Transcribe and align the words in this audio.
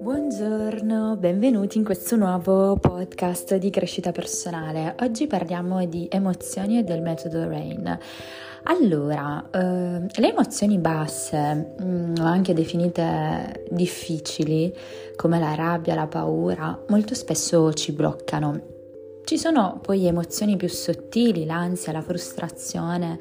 Buongiorno, 0.00 1.16
benvenuti 1.16 1.78
in 1.78 1.84
questo 1.84 2.14
nuovo 2.14 2.76
podcast 2.76 3.56
di 3.56 3.68
crescita 3.70 4.12
personale. 4.12 4.94
Oggi 5.00 5.26
parliamo 5.26 5.84
di 5.86 6.06
emozioni 6.08 6.78
e 6.78 6.84
del 6.84 7.02
metodo 7.02 7.48
RAIN. 7.48 7.98
Allora, 8.64 9.44
eh, 9.50 10.06
le 10.20 10.30
emozioni 10.30 10.78
basse, 10.78 11.74
mh, 11.76 11.84
mm, 11.84 12.14
anche 12.20 12.54
definite 12.54 13.66
difficili, 13.68 14.72
come 15.16 15.40
la 15.40 15.56
rabbia, 15.56 15.96
la 15.96 16.06
paura, 16.06 16.80
molto 16.90 17.16
spesso 17.16 17.72
ci 17.72 17.90
bloccano. 17.90 18.60
Ci 19.24 19.36
sono 19.36 19.80
poi 19.82 20.06
emozioni 20.06 20.56
più 20.56 20.68
sottili, 20.68 21.44
l'ansia, 21.44 21.90
la 21.90 22.02
frustrazione 22.02 23.18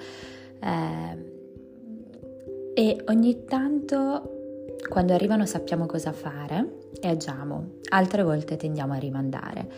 eh, 0.64 1.21
e 2.82 3.00
ogni 3.10 3.46
tanto 3.46 4.74
quando 4.90 5.14
arrivano 5.14 5.46
sappiamo 5.46 5.86
cosa 5.86 6.12
fare 6.12 6.88
e 7.00 7.08
agiamo, 7.10 7.74
altre 7.90 8.24
volte 8.24 8.58
tendiamo 8.58 8.94
a 8.94 8.98
rimandare. 8.98 9.70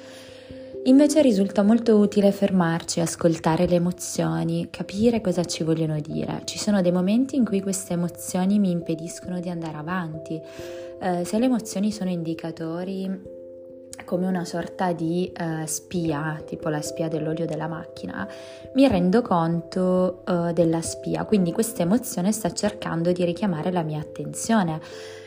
Invece 0.85 1.21
risulta 1.21 1.63
molto 1.63 1.97
utile 1.97 2.31
fermarci, 2.31 3.01
ascoltare 3.01 3.67
le 3.67 3.75
emozioni, 3.75 4.69
capire 4.69 5.19
cosa 5.19 5.43
ci 5.43 5.65
vogliono 5.65 5.99
dire. 5.99 6.43
Ci 6.45 6.57
sono 6.57 6.81
dei 6.81 6.93
momenti 6.93 7.35
in 7.35 7.43
cui 7.43 7.61
queste 7.61 7.91
emozioni 7.91 8.57
mi 8.57 8.71
impediscono 8.71 9.41
di 9.41 9.49
andare 9.49 9.75
avanti. 9.75 10.39
Eh, 11.01 11.25
se 11.25 11.39
le 11.39 11.45
emozioni 11.45 11.91
sono 11.91 12.09
indicatori 12.09 13.41
come 14.03 14.27
una 14.27 14.45
sorta 14.45 14.93
di 14.93 15.31
uh, 15.37 15.65
spia, 15.65 16.41
tipo 16.45 16.69
la 16.69 16.81
spia 16.81 17.07
dell'olio 17.07 17.45
della 17.45 17.67
macchina, 17.67 18.27
mi 18.73 18.87
rendo 18.87 19.21
conto 19.21 20.23
uh, 20.25 20.51
della 20.53 20.81
spia, 20.81 21.25
quindi 21.25 21.51
questa 21.51 21.81
emozione 21.81 22.31
sta 22.31 22.51
cercando 22.51 23.11
di 23.11 23.23
richiamare 23.23 23.71
la 23.71 23.83
mia 23.83 23.99
attenzione. 23.99 24.79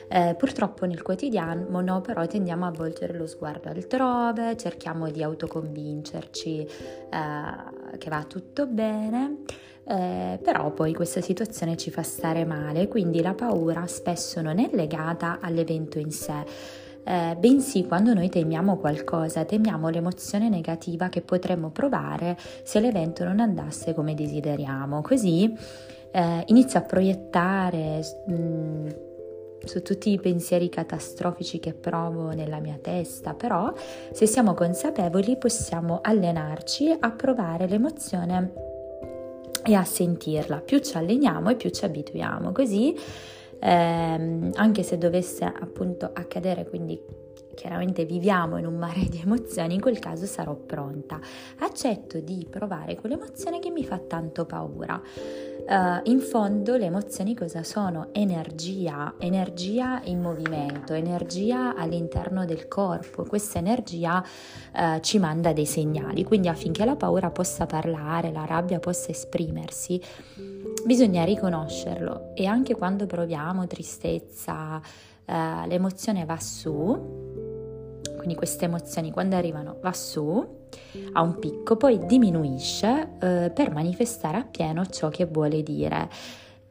Eh, 0.08 0.36
purtroppo 0.38 0.86
nel 0.86 1.02
quotidiano 1.02 1.80
no, 1.80 2.00
però 2.00 2.24
tendiamo 2.27 2.64
a 2.64 2.70
volgere 2.70 3.12
lo 3.14 3.27
sguardo 3.27 3.70
altrove, 3.70 4.56
cerchiamo 4.56 5.11
di 5.11 5.20
autoconvincerci 5.20 6.61
eh, 6.61 7.98
che 7.98 8.08
va 8.08 8.22
tutto 8.22 8.66
bene, 8.66 9.38
eh, 9.84 10.38
però 10.40 10.70
poi 10.70 10.94
questa 10.94 11.20
situazione 11.20 11.77
ci 11.77 11.90
fa 11.90 12.05
stare 12.05 12.44
male, 12.44 12.86
quindi 12.86 13.20
la 13.20 13.34
paura 13.34 13.84
spesso 13.88 14.40
non 14.40 14.61
è 14.61 14.70
legata 14.72 15.38
all'evento 15.40 15.98
in 15.98 16.12
sé 16.12 16.44
eh, 17.06 17.36
bensì 17.38 17.86
quando 17.86 18.12
noi 18.14 18.28
temiamo 18.28 18.78
qualcosa, 18.78 19.44
temiamo 19.44 19.88
l'emozione 19.88 20.48
negativa 20.48 21.08
che 21.08 21.20
potremmo 21.20 21.70
provare 21.70 22.36
se 22.64 22.80
l'evento 22.80 23.22
non 23.22 23.38
andasse 23.38 23.94
come 23.94 24.14
desideriamo. 24.14 25.02
Così 25.02 25.54
eh, 26.10 26.42
inizio 26.46 26.80
a 26.80 26.82
proiettare 26.82 28.00
mh, 28.27 28.32
mm, 28.32 28.88
su 29.64 29.82
tutti 29.82 30.10
i 30.10 30.18
pensieri 30.18 30.68
catastrofici 30.68 31.60
che 31.60 31.74
provo 31.74 32.30
nella 32.30 32.58
mia 32.58 32.78
testa, 32.80 33.34
però 33.34 33.72
se 34.10 34.27
siamo 34.27 34.54
consapevoli 34.54 35.36
possiamo 35.36 36.00
allenarci 36.02 36.96
a 36.98 37.10
provare 37.12 37.68
l'emozione 37.68 38.52
e 39.64 39.74
a 39.74 39.84
sentirla. 39.84 40.58
Più 40.58 40.78
ci 40.78 40.96
alleniamo 40.96 41.50
e 41.50 41.56
più 41.56 41.70
ci 41.70 41.84
abituiamo. 41.84 42.50
Così 42.50 42.96
ehm, 43.60 44.52
anche 44.54 44.82
se 44.82 44.98
dovesse 44.98 45.44
appunto 45.44 46.10
accadere, 46.12 46.66
quindi 46.66 47.00
chiaramente 47.56 48.04
viviamo 48.04 48.58
in 48.58 48.66
un 48.66 48.76
mare 48.76 49.06
di 49.08 49.20
emozioni, 49.20 49.74
in 49.74 49.80
quel 49.80 49.98
caso 49.98 50.26
sarò 50.26 50.54
pronta. 50.54 51.18
Accetto 51.58 52.20
di 52.20 52.46
provare 52.48 52.94
quell'emozione 52.94 53.58
che 53.58 53.70
mi 53.70 53.84
fa 53.84 53.98
tanto 53.98 54.44
paura. 54.44 55.02
Uh, 55.66 55.98
in 56.04 56.20
fondo 56.20 56.77
le 56.77 56.84
emozioni 56.84 57.34
cosa 57.34 57.64
sono? 57.64 58.10
Energia, 58.12 59.14
energia 59.18 60.00
in 60.04 60.20
movimento, 60.20 60.92
energia 60.92 61.74
all'interno 61.74 62.44
del 62.44 62.68
corpo. 62.68 63.24
Questa 63.24 63.58
energia 63.58 64.22
uh, 64.22 65.00
ci 65.00 65.18
manda 65.18 65.52
dei 65.52 65.66
segnali, 65.66 66.22
quindi 66.22 66.46
affinché 66.46 66.84
la 66.84 66.95
paura 66.95 67.30
possa 67.30 67.66
parlare, 67.66 68.30
la 68.30 68.45
rabbia 68.45 68.78
possa 68.78 69.11
esprimersi, 69.11 70.00
bisogna 70.84 71.24
riconoscerlo 71.24 72.30
e 72.34 72.46
anche 72.46 72.77
quando 72.77 73.06
proviamo 73.06 73.66
tristezza, 73.66 74.77
uh, 74.77 75.66
l'emozione 75.66 76.24
va 76.24 76.39
su, 76.39 77.26
quindi 78.27 78.35
queste 78.35 78.64
emozioni 78.64 79.13
quando 79.13 79.37
arrivano 79.37 79.79
va 79.81 79.92
su 79.92 80.45
a 81.13 81.23
un 81.23 81.39
picco, 81.39 81.77
poi 81.77 82.07
diminuisce 82.07 83.11
eh, 83.20 83.53
per 83.55 83.70
manifestare 83.70 84.39
appieno 84.39 84.85
ciò 84.87 85.09
che 85.11 85.27
vuole 85.27 85.63
dire. 85.63 86.09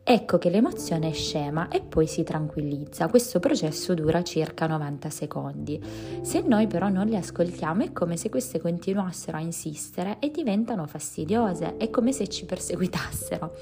Ecco 0.03 0.37
che 0.37 0.49
l'emozione 0.49 1.11
scema 1.13 1.69
e 1.69 1.79
poi 1.79 2.07
si 2.07 2.23
tranquillizza. 2.23 3.07
Questo 3.07 3.39
processo 3.39 3.93
dura 3.93 4.21
circa 4.21 4.67
90 4.67 5.09
secondi. 5.09 5.81
Se 6.21 6.41
noi 6.41 6.67
però 6.67 6.89
non 6.89 7.07
le 7.07 7.17
ascoltiamo 7.17 7.85
è 7.85 7.93
come 7.93 8.17
se 8.17 8.29
queste 8.29 8.59
continuassero 8.59 9.37
a 9.37 9.41
insistere 9.41 10.17
e 10.19 10.31
diventano 10.31 10.85
fastidiose, 10.85 11.77
è 11.77 11.89
come 11.89 12.11
se 12.11 12.27
ci 12.27 12.43
perseguitassero. 12.43 13.55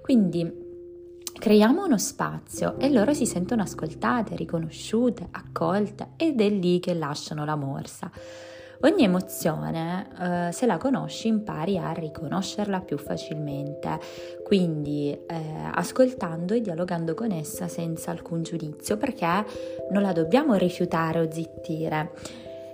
Quindi 0.00 0.69
Creiamo 1.40 1.86
uno 1.86 1.96
spazio 1.96 2.78
e 2.78 2.90
loro 2.90 3.14
si 3.14 3.24
sentono 3.24 3.62
ascoltate, 3.62 4.36
riconosciute, 4.36 5.26
accolte 5.30 6.08
ed 6.16 6.38
è 6.38 6.50
lì 6.50 6.80
che 6.80 6.92
lasciano 6.92 7.46
la 7.46 7.56
morsa. 7.56 8.10
Ogni 8.82 9.04
emozione, 9.04 10.08
eh, 10.20 10.52
se 10.52 10.66
la 10.66 10.76
conosci, 10.76 11.28
impari 11.28 11.78
a 11.78 11.92
riconoscerla 11.92 12.80
più 12.80 12.98
facilmente, 12.98 13.98
quindi 14.44 15.12
eh, 15.12 15.42
ascoltando 15.72 16.52
e 16.52 16.60
dialogando 16.60 17.14
con 17.14 17.30
essa 17.32 17.68
senza 17.68 18.10
alcun 18.10 18.42
giudizio, 18.42 18.98
perché 18.98 19.42
non 19.92 20.02
la 20.02 20.12
dobbiamo 20.12 20.56
rifiutare 20.56 21.20
o 21.20 21.30
zittire. 21.32 22.10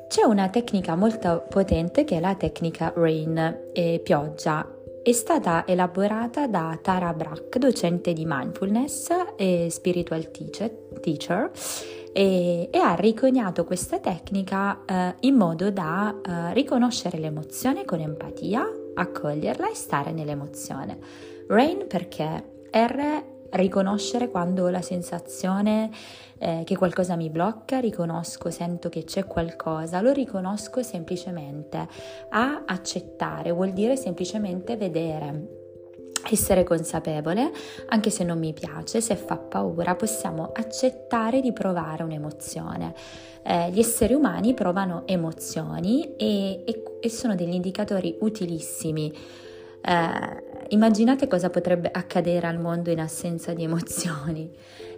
C'è 0.08 0.24
una 0.24 0.48
tecnica 0.48 0.96
molto 0.96 1.46
potente 1.48 2.02
che 2.02 2.16
è 2.16 2.20
la 2.20 2.34
tecnica 2.34 2.92
rain 2.96 3.68
e 3.72 4.00
pioggia 4.02 4.75
è 5.06 5.12
stata 5.12 5.64
elaborata 5.68 6.48
da 6.48 6.76
Tara 6.82 7.12
Brack, 7.12 7.58
docente 7.58 8.12
di 8.12 8.24
mindfulness 8.26 9.06
e 9.36 9.68
spiritual 9.70 10.32
teacher, 10.32 11.48
e, 12.12 12.68
e, 12.68 12.78
ha 12.78 12.96
riconiato 12.96 13.64
questa 13.64 14.00
tecnica 14.00 14.82
eh, 14.84 15.14
in 15.20 15.36
modo 15.36 15.70
da 15.70 16.12
eh, 16.12 16.54
riconoscere 16.54 17.18
l'emozione 17.18 17.84
con 17.84 18.00
empatia, 18.00 18.68
accoglierla 18.94 19.70
e 19.70 19.76
stare 19.76 20.10
nell'emozione. 20.10 20.98
Rain 21.46 21.86
perché 21.86 22.64
R 22.72 23.22
riconoscere 23.56 24.30
quando 24.30 24.68
la 24.68 24.82
sensazione 24.82 25.90
eh, 26.38 26.62
che 26.64 26.76
qualcosa 26.76 27.16
mi 27.16 27.30
blocca, 27.30 27.78
riconosco, 27.78 28.50
sento 28.50 28.88
che 28.88 29.04
c'è 29.04 29.26
qualcosa, 29.26 30.00
lo 30.00 30.12
riconosco 30.12 30.82
semplicemente. 30.82 31.88
A 32.30 32.62
accettare 32.66 33.50
vuol 33.50 33.72
dire 33.72 33.96
semplicemente 33.96 34.76
vedere. 34.76 35.64
Essere 36.28 36.64
consapevole, 36.64 37.52
anche 37.88 38.10
se 38.10 38.24
non 38.24 38.38
mi 38.38 38.52
piace, 38.52 39.00
se 39.00 39.14
fa 39.14 39.36
paura, 39.36 39.94
possiamo 39.94 40.50
accettare 40.52 41.40
di 41.40 41.52
provare 41.52 42.02
un'emozione. 42.02 42.94
Eh, 43.42 43.70
gli 43.70 43.78
esseri 43.78 44.12
umani 44.14 44.52
provano 44.52 45.06
emozioni 45.06 46.16
e, 46.16 46.64
e, 46.64 46.82
e 47.00 47.08
sono 47.10 47.36
degli 47.36 47.54
indicatori 47.54 48.16
utilissimi 48.20 49.12
eh, 49.82 50.45
immaginate 50.68 51.26
cosa 51.28 51.50
potrebbe 51.50 51.90
accadere 51.92 52.46
al 52.46 52.58
mondo 52.58 52.90
in 52.90 53.00
assenza 53.00 53.52
di 53.52 53.64
emozioni. 53.64 54.50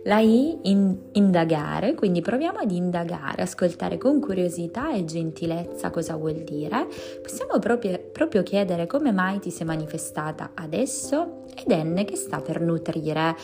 La 0.05 0.21
I, 0.21 0.59
in, 0.63 0.97
indagare, 1.13 1.95
quindi 1.95 2.21
proviamo 2.21 2.59
ad 2.59 2.71
indagare, 2.71 3.43
ascoltare 3.43 3.99
con 3.99 4.21
curiosità 4.21 4.93
e 4.93 5.05
gentilezza 5.05 5.91
cosa 5.91 6.17
vuol 6.17 6.45
dire. 6.45 6.87
Possiamo 7.21 7.59
proprio, 7.59 7.99
proprio 8.13 8.43
chiedere 8.43 8.87
come 8.87 9.13
mai 9.13 9.41
ti 9.41 9.51
sei 9.51 9.67
manifestata 9.67 10.53
adesso 10.55 11.45
ed 11.55 11.73
N 11.73 12.05
che 12.05 12.17
sta 12.17 12.41
per 12.41 12.61
nutrire. 12.61 13.37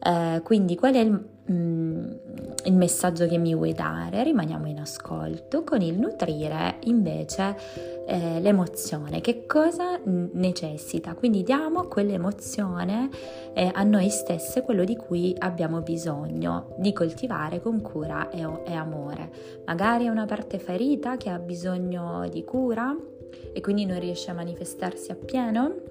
Eh, 0.00 0.40
quindi 0.44 0.76
qual 0.76 0.94
è 0.94 1.00
il, 1.00 1.28
mm, 1.50 2.04
il, 2.64 2.74
messaggio 2.74 3.26
che 3.26 3.38
mi 3.38 3.54
vuoi 3.54 3.72
dare? 3.72 4.22
Rimaniamo 4.22 4.66
in 4.68 4.78
ascolto 4.78 5.64
con 5.64 5.80
il 5.80 5.98
nutrire 5.98 6.76
invece 6.84 7.56
eh, 8.06 8.40
l'emozione, 8.40 9.20
che 9.20 9.44
cosa 9.46 10.00
necessita. 10.04 11.14
Quindi 11.14 11.42
diamo 11.42 11.88
quell'emozione 11.88 13.10
eh, 13.54 13.70
a 13.72 13.82
noi 13.82 14.08
stesse, 14.08 14.62
quello 14.62 14.84
di 14.84 14.96
cui 14.96 15.34
abbiamo 15.38 15.80
bisogno 15.80 16.74
di 16.78 16.92
coltivare 16.92 17.60
con 17.60 17.80
cura 17.80 18.30
e, 18.30 18.46
e 18.64 18.72
amore. 18.72 19.30
Magari 19.66 20.06
è 20.06 20.08
una 20.08 20.26
parte 20.26 20.58
ferita 20.58 21.16
che 21.16 21.28
ha 21.28 21.38
bisogno 21.38 22.28
di 22.28 22.44
cura 22.44 22.96
e 23.52 23.60
quindi 23.60 23.84
non 23.84 23.98
riesce 23.98 24.30
a 24.30 24.34
manifestarsi 24.34 25.10
appieno. 25.10 25.87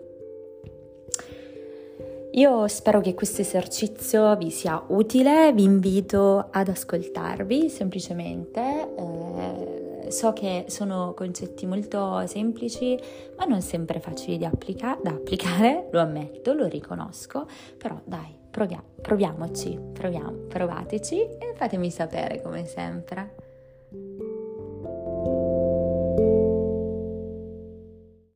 Io 2.37 2.67
spero 2.67 3.01
che 3.01 3.15
questo 3.15 3.41
esercizio 3.41 4.35
vi 4.35 4.51
sia 4.51 4.83
utile, 4.89 5.51
vi 5.53 5.63
invito 5.63 6.49
ad 6.51 6.67
ascoltarvi 6.67 7.67
semplicemente. 7.67 8.93
Eh, 8.95 10.11
so 10.11 10.33
che 10.33 10.65
sono 10.67 11.15
concetti 11.15 11.65
molto 11.65 12.27
semplici, 12.27 12.95
ma 13.37 13.45
non 13.45 13.61
sempre 13.63 13.99
facili 13.99 14.45
applica- 14.45 14.99
da 15.01 15.09
applicare, 15.09 15.87
lo 15.91 15.99
ammetto, 15.99 16.53
lo 16.53 16.67
riconosco, 16.67 17.47
però 17.75 17.99
dai, 18.03 18.35
Provia- 18.51 18.83
proviamoci, 19.01 19.77
proviamo, 19.93 20.45
provateci 20.47 21.19
e 21.19 21.53
fatemi 21.55 21.91
sapere 21.91 22.41
come 22.41 22.65
sempre. 22.65 23.46